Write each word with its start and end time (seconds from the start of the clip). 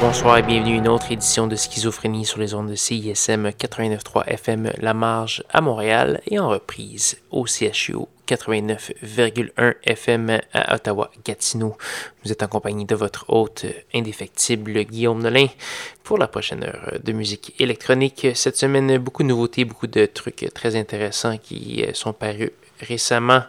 bonsoir 0.00 0.38
et 0.38 0.42
bienvenue 0.42 0.76
à 0.76 0.78
une 0.78 0.88
autre 0.88 1.12
édition 1.12 1.46
de 1.46 1.56
Schizophrénie 1.56 2.24
sur 2.24 2.38
les 2.38 2.54
ondes 2.54 2.70
de 2.70 2.74
CISM 2.74 3.48
89.3 3.48 4.24
FM 4.28 4.72
La 4.78 4.94
Marge 4.94 5.44
à 5.50 5.60
Montréal 5.60 6.22
et 6.26 6.38
en 6.38 6.48
reprise 6.48 7.18
au 7.30 7.44
CHU 7.44 7.96
89,1 8.26 9.74
FM 9.82 10.40
à 10.54 10.74
Ottawa-Gatineau. 10.74 11.76
Vous 12.24 12.32
êtes 12.32 12.42
en 12.42 12.48
compagnie 12.48 12.86
de 12.86 12.94
votre 12.94 13.26
hôte 13.28 13.66
indéfectible 13.92 14.84
Guillaume 14.84 15.22
Nolin 15.22 15.48
pour 16.02 16.16
la 16.16 16.28
prochaine 16.28 16.64
heure 16.64 16.98
de 17.02 17.12
musique 17.12 17.54
électronique. 17.60 18.28
Cette 18.34 18.56
semaine, 18.56 18.96
beaucoup 18.96 19.22
de 19.22 19.28
nouveautés, 19.28 19.66
beaucoup 19.66 19.86
de 19.86 20.06
trucs 20.06 20.48
très 20.54 20.76
intéressants 20.76 21.36
qui 21.36 21.84
sont 21.92 22.14
parus 22.14 22.52
récemment. 22.80 23.42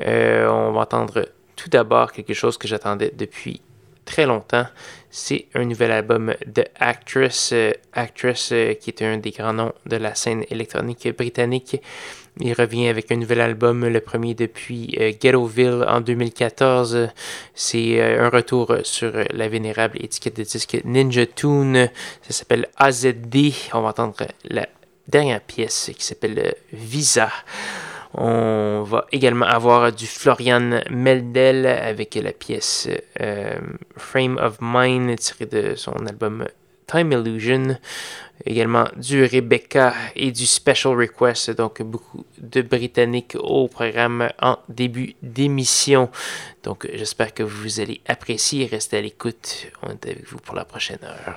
Euh, 0.00 0.48
on 0.48 0.72
va 0.72 0.80
entendre 0.80 1.28
tout 1.54 1.68
d'abord 1.68 2.12
quelque 2.12 2.32
chose 2.32 2.56
que 2.56 2.66
j'attendais 2.66 3.12
depuis 3.14 3.60
très 4.04 4.26
longtemps. 4.26 4.66
C'est 5.14 5.44
un 5.54 5.66
nouvel 5.66 5.92
album 5.92 6.34
de 6.46 6.64
Actress, 6.80 7.50
euh, 7.52 7.72
Actress 7.92 8.48
euh, 8.50 8.72
qui 8.72 8.88
est 8.88 9.02
un 9.02 9.18
des 9.18 9.30
grands 9.30 9.52
noms 9.52 9.74
de 9.84 9.96
la 9.96 10.14
scène 10.14 10.42
électronique 10.48 11.06
britannique. 11.14 11.82
Il 12.40 12.54
revient 12.54 12.88
avec 12.88 13.12
un 13.12 13.16
nouvel 13.16 13.42
album, 13.42 13.86
le 13.86 14.00
premier 14.00 14.32
depuis 14.32 14.96
euh, 14.98 15.12
Ghettoville 15.12 15.84
en 15.86 16.00
2014. 16.00 17.10
C'est 17.54 18.00
un 18.00 18.30
retour 18.30 18.74
sur 18.84 19.12
la 19.34 19.48
vénérable 19.48 19.98
étiquette 20.02 20.38
de 20.38 20.44
disque 20.44 20.80
Ninja 20.86 21.26
Tune. 21.26 21.90
Ça 22.22 22.32
s'appelle 22.32 22.68
AZD. 22.78 23.52
On 23.74 23.82
va 23.82 23.90
entendre 23.90 24.16
la 24.48 24.66
dernière 25.08 25.42
pièce 25.42 25.90
qui 25.94 26.06
s'appelle 26.06 26.54
Visa. 26.72 27.30
On 28.14 28.82
va 28.82 29.06
également 29.10 29.46
avoir 29.46 29.90
du 29.92 30.06
Florian 30.06 30.80
Meldel 30.90 31.66
avec 31.66 32.14
la 32.14 32.32
pièce 32.32 32.88
euh, 33.20 33.58
Frame 33.96 34.38
of 34.38 34.58
Mind 34.60 35.18
tirée 35.18 35.46
de 35.46 35.74
son 35.76 35.94
album 36.06 36.46
Time 36.86 37.12
Illusion. 37.12 37.78
Également 38.44 38.86
du 38.96 39.24
Rebecca 39.24 39.94
et 40.16 40.32
du 40.32 40.46
Special 40.46 40.94
Request, 40.96 41.52
donc 41.52 41.80
beaucoup 41.80 42.26
de 42.38 42.60
Britanniques 42.60 43.36
au 43.38 43.68
programme 43.68 44.28
en 44.40 44.58
début 44.68 45.14
d'émission. 45.22 46.10
Donc 46.64 46.88
j'espère 46.92 47.32
que 47.32 47.44
vous 47.44 47.80
allez 47.80 48.00
apprécier. 48.06 48.66
Restez 48.66 48.98
à 48.98 49.00
l'écoute. 49.00 49.68
On 49.82 49.90
est 49.90 50.06
avec 50.06 50.28
vous 50.28 50.38
pour 50.38 50.56
la 50.56 50.64
prochaine 50.64 50.98
heure. 51.04 51.36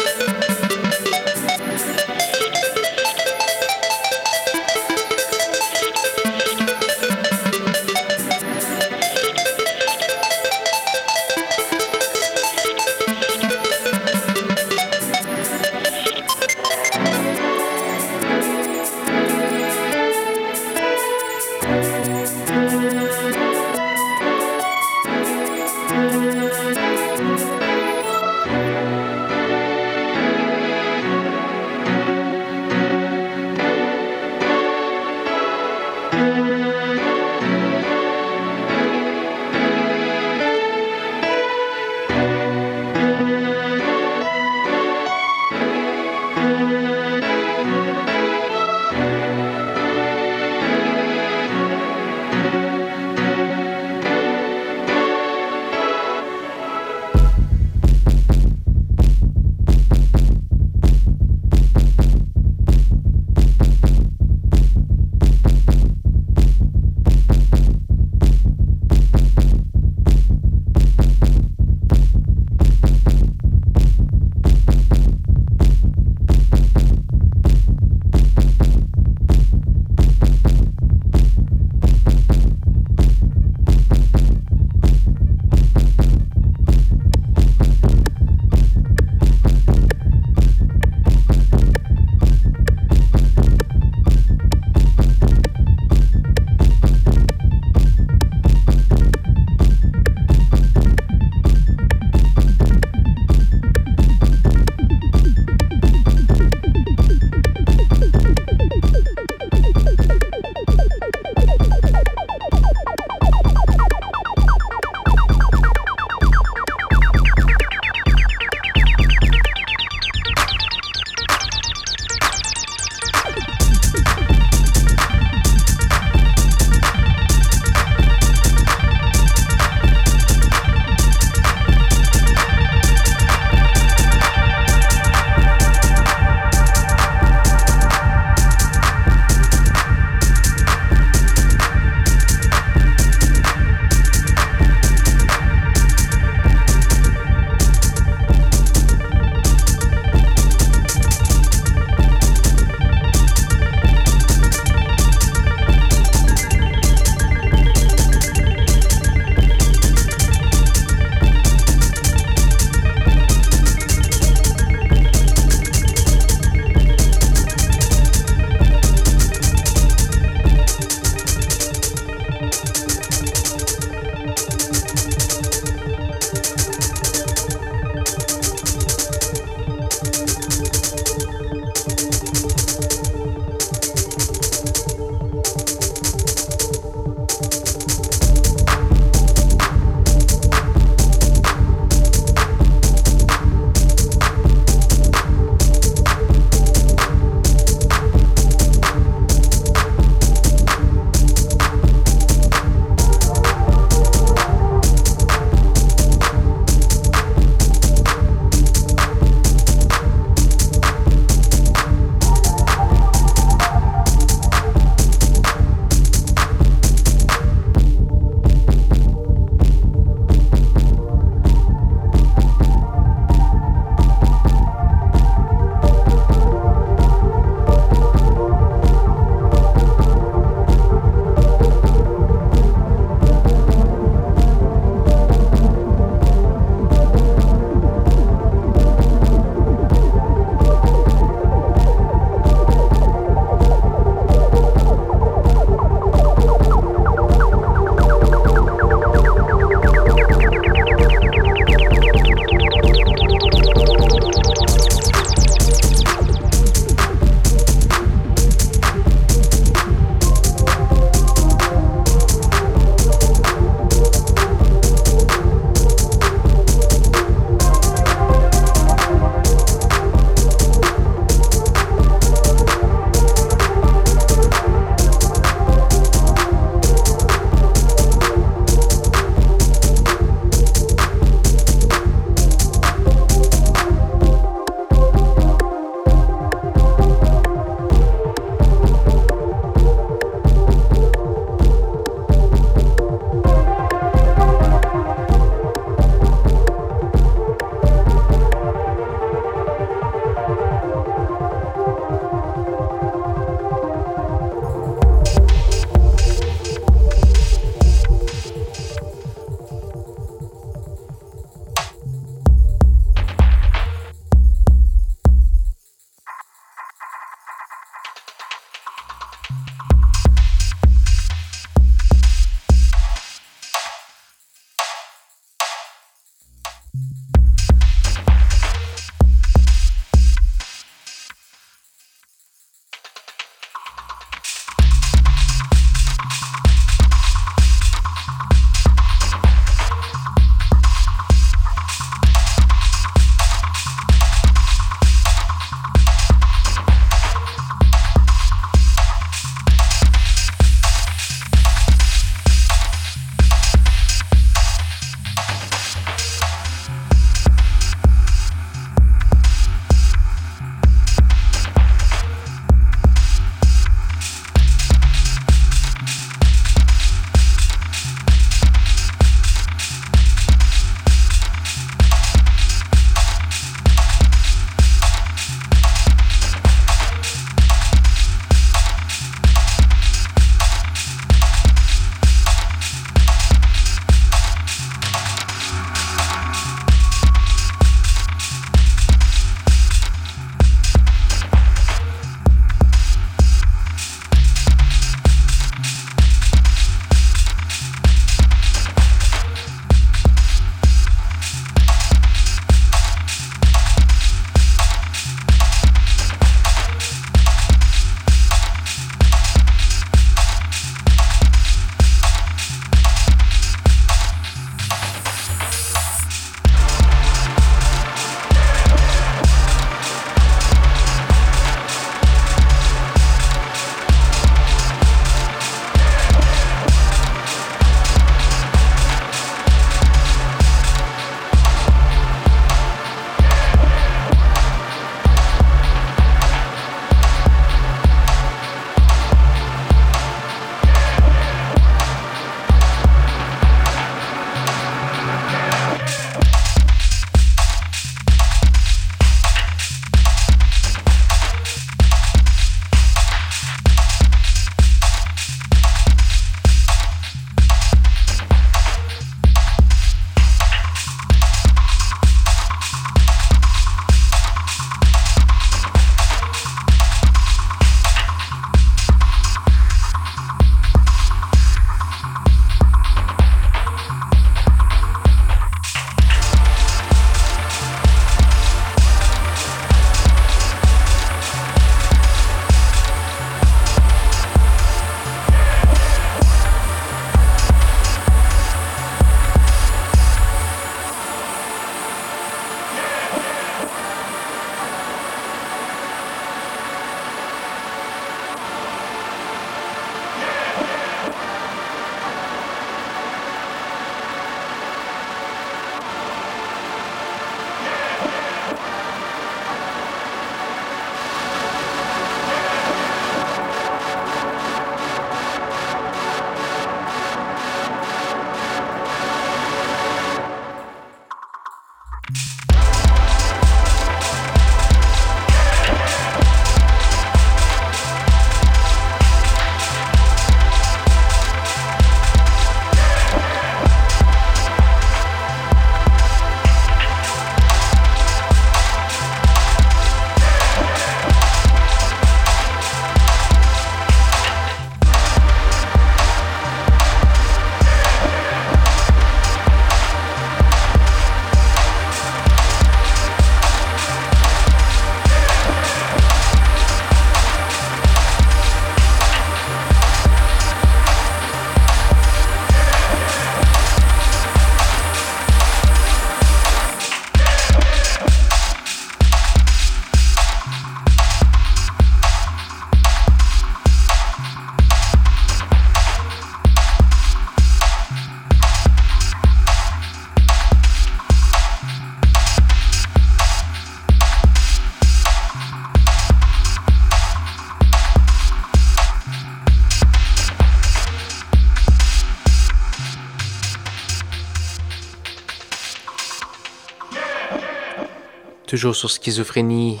Toujours 598.74 598.96
sur 598.96 599.08
schizophrénie, 599.08 600.00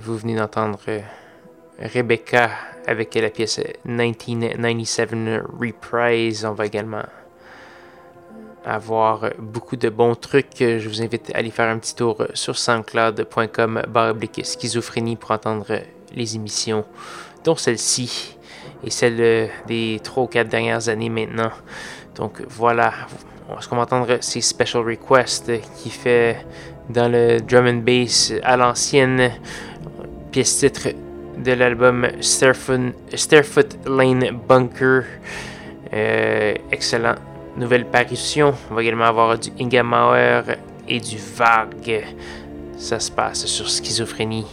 vous 0.00 0.16
venez 0.16 0.36
d'entendre 0.36 0.78
euh, 0.86 1.00
Rebecca 1.80 2.50
avec 2.86 3.16
la 3.16 3.30
pièce 3.30 3.60
1997 3.84 5.10
Reprise. 5.58 6.44
On 6.44 6.52
va 6.52 6.66
également 6.66 7.02
avoir 8.64 9.30
beaucoup 9.40 9.74
de 9.74 9.88
bons 9.88 10.14
trucs. 10.14 10.58
Je 10.60 10.88
vous 10.88 11.02
invite 11.02 11.34
à 11.34 11.38
aller 11.38 11.50
faire 11.50 11.68
un 11.68 11.78
petit 11.78 11.96
tour 11.96 12.24
sur 12.32 12.56
soundcloud.com 12.56 13.82
schizophrénie 14.44 15.16
pour 15.16 15.32
entendre 15.32 15.80
les 16.14 16.36
émissions, 16.36 16.84
dont 17.42 17.56
celle-ci 17.56 18.38
et 18.84 18.90
celle 18.90 19.50
des 19.66 19.98
3 20.00 20.22
ou 20.22 20.26
4 20.28 20.48
dernières 20.48 20.88
années 20.88 21.08
maintenant. 21.08 21.50
Donc 22.14 22.40
voilà, 22.48 22.92
ce 23.58 23.68
qu'on 23.68 23.76
va 23.76 23.82
entendre, 23.82 24.18
c'est 24.20 24.40
Special 24.40 24.84
Request 24.84 25.50
qui 25.82 25.90
fait 25.90 26.46
dans 26.88 27.10
le 27.10 27.40
drum 27.40 27.66
and 27.66 27.82
bass 27.84 28.32
à 28.42 28.56
l'ancienne, 28.56 29.32
pièce 30.30 30.58
titre 30.58 30.88
de 31.36 31.52
l'album 31.52 32.06
Stairfoot, 32.20 33.78
Lane 33.86 34.30
Bunker. 34.48 35.04
Euh, 35.92 36.54
excellent. 36.70 37.14
Nouvelle 37.56 37.84
parution. 37.84 38.54
On 38.70 38.74
va 38.74 38.82
également 38.82 39.04
avoir 39.04 39.38
du 39.38 39.50
Inga 39.60 39.82
Mauer 39.82 40.42
et 40.88 41.00
du 41.00 41.16
Vague. 41.36 42.04
Ça 42.76 42.98
se 42.98 43.10
passe 43.10 43.46
sur 43.46 43.68
Schizophrénie. 43.68 44.46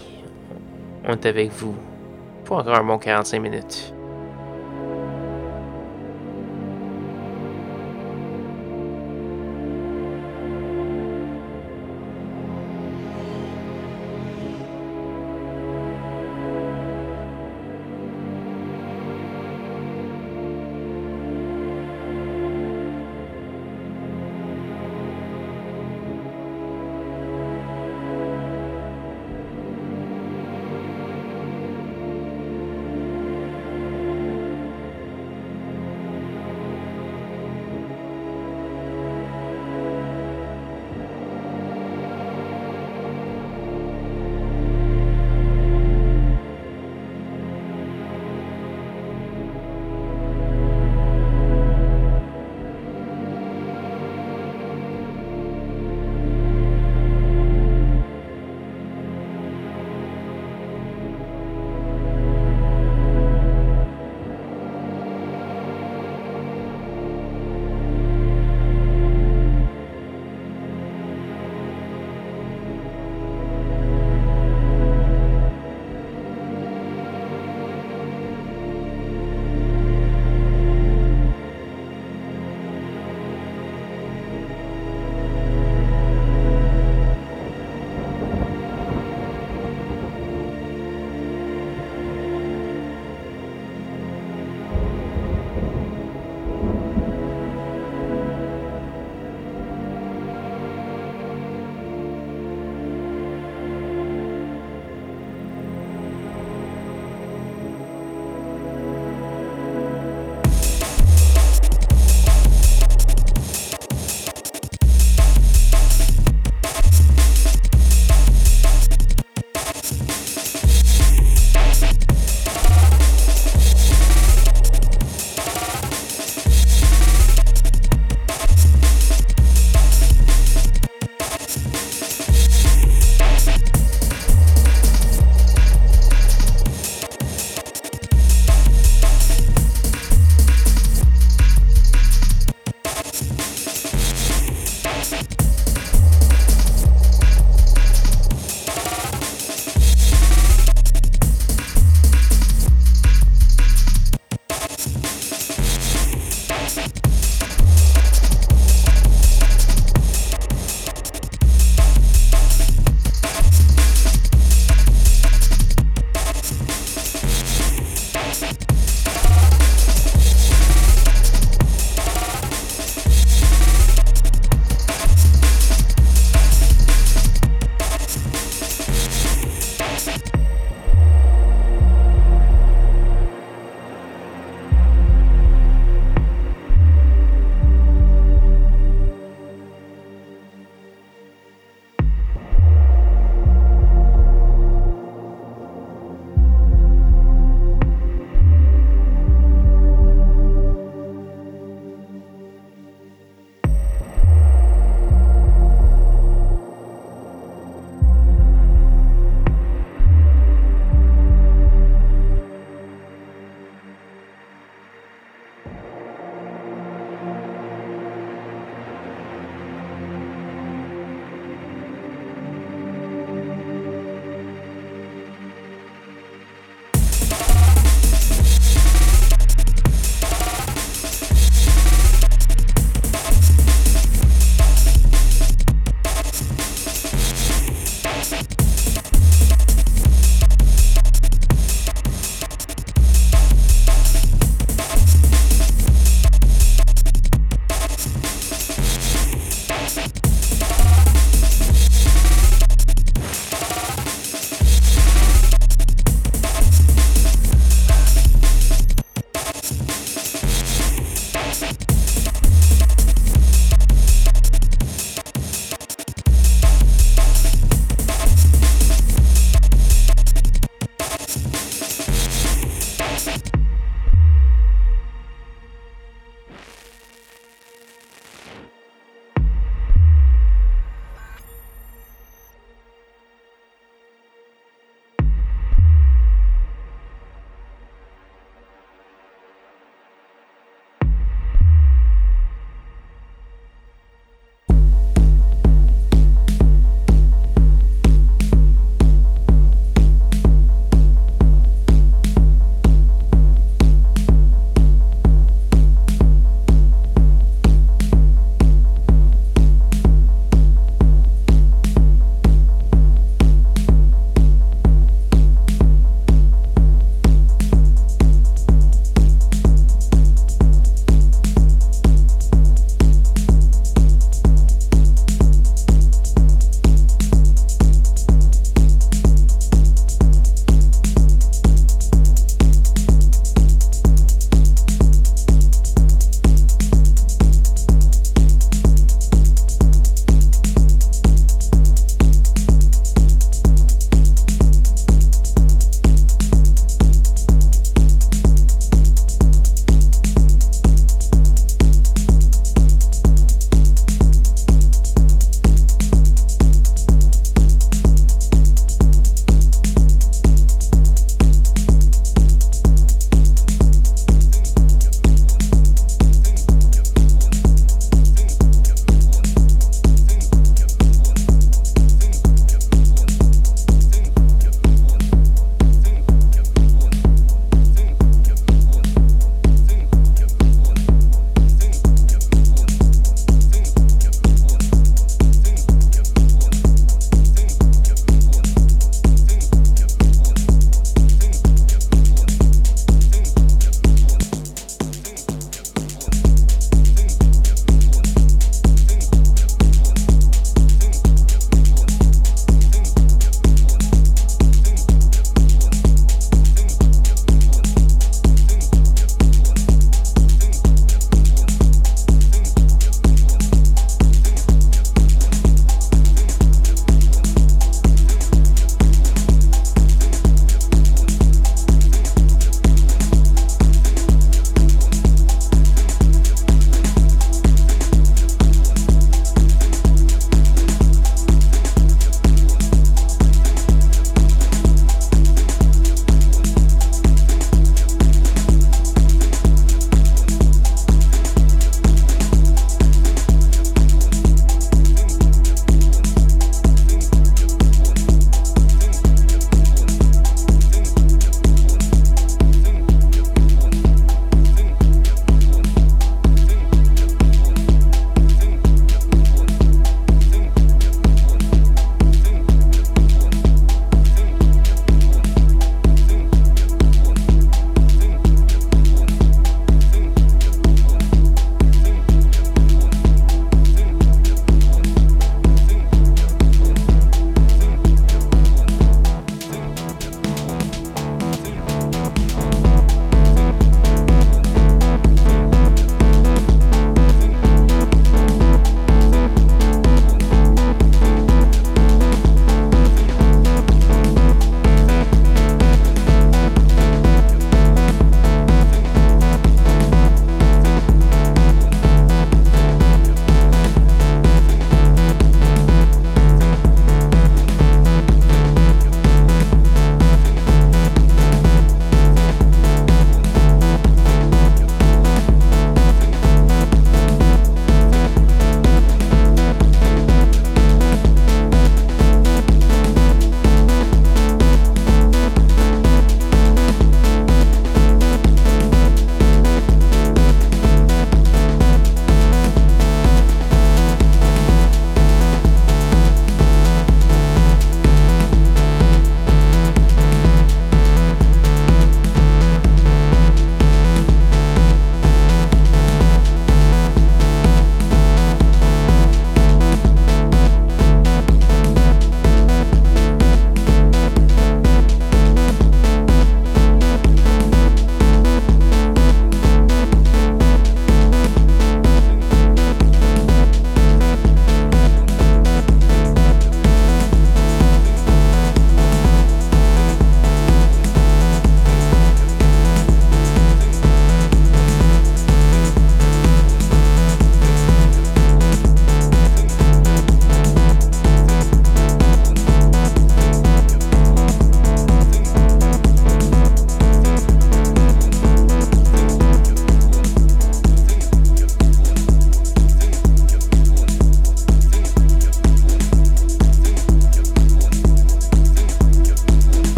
On 1.08 1.14
est 1.14 1.26
avec 1.26 1.52
vous 1.52 1.76
pour 2.46 2.58
encore 2.58 2.76
un 2.76 2.84
bon 2.84 2.98
45 2.98 3.40
minutes. 3.40 3.94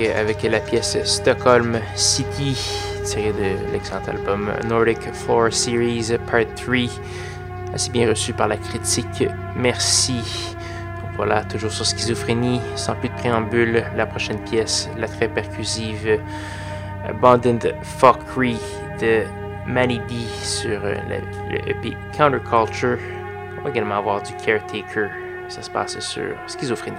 Avec 0.00 0.42
la 0.42 0.58
pièce 0.58 0.96
Stockholm 1.04 1.78
City, 1.94 2.58
tirée 3.04 3.32
de 3.32 3.72
l'excellent 3.72 4.00
album 4.08 4.50
Nordic 4.66 5.12
Floor 5.12 5.52
Series 5.52 6.16
Part 6.30 6.46
3, 6.56 6.76
assez 7.74 7.90
bien 7.90 8.08
reçu 8.08 8.32
par 8.32 8.48
la 8.48 8.56
critique. 8.56 9.28
Merci. 9.54 10.22
voilà, 11.16 11.44
toujours 11.44 11.70
sur 11.70 11.84
schizophrénie, 11.84 12.60
sans 12.74 12.94
plus 12.94 13.10
de 13.10 13.14
préambule, 13.14 13.84
la 13.94 14.06
prochaine 14.06 14.42
pièce, 14.44 14.88
la 14.96 15.06
très 15.06 15.28
percussive 15.28 16.18
Abandoned 17.06 17.74
Fuckery 17.82 18.56
de 19.00 19.22
Manny 19.66 19.98
D 20.08 20.14
sur 20.42 20.80
le 20.80 21.68
EP 21.68 21.96
Counterculture. 22.16 22.98
On 23.58 23.64
va 23.64 23.70
également 23.70 23.96
avoir 23.96 24.22
du 24.22 24.32
Caretaker. 24.44 25.08
Ça 25.48 25.62
se 25.62 25.70
passe 25.70 26.00
sur 26.00 26.34
schizophrénie. 26.46 26.96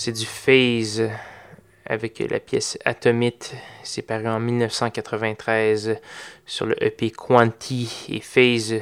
C'est 0.00 0.12
du 0.12 0.24
Phase 0.24 1.10
avec 1.84 2.20
la 2.20 2.40
pièce 2.40 2.78
Atomite. 2.86 3.52
C'est 3.82 4.00
paru 4.00 4.28
en 4.28 4.40
1993 4.40 5.98
sur 6.46 6.64
le 6.64 6.82
EP 6.82 7.10
Quanti 7.10 8.06
et 8.08 8.20
Phase, 8.20 8.76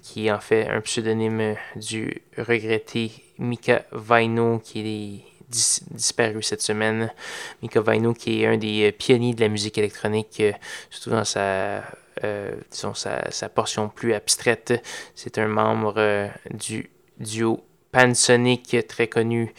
qui 0.00 0.32
en 0.32 0.40
fait 0.40 0.66
un 0.66 0.80
pseudonyme 0.80 1.56
du 1.74 2.22
regretté 2.38 3.12
Mika 3.36 3.84
Vaino, 3.92 4.58
qui 4.60 4.80
est 4.80 5.50
disparu 5.50 6.42
cette 6.42 6.62
semaine. 6.62 7.12
Mika 7.60 7.82
Vaino, 7.82 8.14
qui 8.14 8.42
est 8.42 8.46
un 8.46 8.56
des 8.56 8.92
pionniers 8.92 9.34
de 9.34 9.42
la 9.42 9.50
musique 9.50 9.76
électronique, 9.76 10.42
surtout 10.88 11.10
dans 11.10 11.26
sa 11.26 11.84
euh, 12.24 12.56
sa, 12.70 13.48
portion 13.50 13.90
plus 13.90 14.14
abstraite. 14.14 14.72
C'est 15.14 15.36
un 15.36 15.48
membre 15.48 15.96
euh, 15.98 16.28
du 16.50 16.88
duo 17.18 17.62
Pansonic 17.92 18.76
très 18.88 19.08
connu 19.08 19.52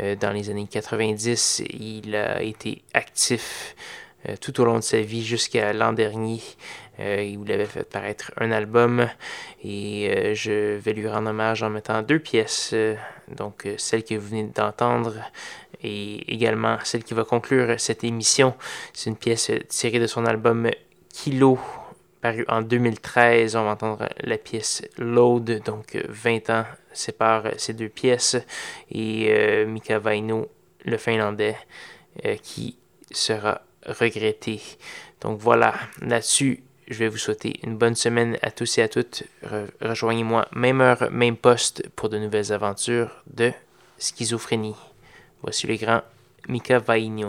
euh, 0.00 0.16
dans 0.16 0.32
les 0.32 0.50
années 0.50 0.66
90. 0.70 1.62
Il 1.70 2.16
a 2.16 2.42
été 2.42 2.82
actif 2.92 3.74
tout 4.40 4.58
au 4.62 4.64
long 4.64 4.76
de 4.76 4.82
sa 4.82 5.02
vie 5.02 5.22
jusqu'à 5.22 5.74
l'an 5.74 5.92
dernier. 5.92 6.40
il 6.98 7.52
avait 7.52 7.66
fait 7.66 7.84
paraître 7.84 8.32
un 8.38 8.52
album 8.52 9.06
et 9.62 10.32
je 10.34 10.78
vais 10.78 10.94
lui 10.94 11.06
rendre 11.06 11.28
hommage 11.28 11.62
en 11.62 11.68
mettant 11.68 12.00
deux 12.00 12.20
pièces. 12.20 12.74
donc 13.28 13.68
celle 13.76 14.02
que 14.02 14.14
vous 14.14 14.28
venez 14.28 14.44
d'entendre 14.44 15.12
et 15.82 16.32
également 16.32 16.78
celle 16.84 17.04
qui 17.04 17.12
va 17.12 17.24
conclure 17.24 17.78
cette 17.78 18.02
émission. 18.02 18.54
C'est 18.94 19.10
une 19.10 19.16
pièce 19.16 19.50
tirée 19.68 20.00
de 20.00 20.06
son 20.06 20.24
album 20.24 20.70
Kilo 21.12 21.58
paru 22.24 22.46
en 22.48 22.62
2013. 22.62 23.54
On 23.54 23.64
va 23.64 23.72
entendre 23.72 24.08
la 24.22 24.38
pièce 24.38 24.80
Load, 24.96 25.62
donc 25.62 26.02
20 26.08 26.48
ans 26.48 26.64
sépare 26.94 27.48
ces 27.58 27.74
deux 27.74 27.90
pièces. 27.90 28.38
Et 28.90 29.26
euh, 29.28 29.66
Mika 29.66 29.98
Vaino, 29.98 30.48
le 30.86 30.96
finlandais, 30.96 31.54
euh, 32.24 32.36
qui 32.42 32.78
sera 33.10 33.60
regretté. 33.84 34.62
Donc 35.20 35.38
voilà, 35.38 35.74
là-dessus, 36.00 36.62
je 36.88 36.94
vais 36.94 37.08
vous 37.08 37.18
souhaiter 37.18 37.60
une 37.62 37.76
bonne 37.76 37.94
semaine 37.94 38.38
à 38.40 38.50
tous 38.50 38.78
et 38.78 38.82
à 38.82 38.88
toutes. 38.88 39.24
Rejoignez-moi 39.82 40.48
même 40.52 40.80
heure, 40.80 41.10
même 41.10 41.36
poste 41.36 41.90
pour 41.90 42.08
de 42.08 42.16
nouvelles 42.16 42.54
aventures 42.54 43.22
de 43.26 43.52
schizophrénie. 43.98 44.76
Voici 45.42 45.66
le 45.66 45.76
grand 45.76 46.00
Mika 46.48 46.78
Vaino. 46.78 47.28